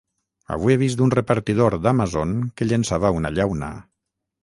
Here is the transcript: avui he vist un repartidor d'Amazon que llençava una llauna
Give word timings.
avui 0.55 0.75
he 0.75 0.77
vist 0.83 1.03
un 1.09 1.13
repartidor 1.17 1.77
d'Amazon 1.85 2.35
que 2.57 2.71
llençava 2.73 3.17
una 3.23 3.37
llauna 3.39 3.75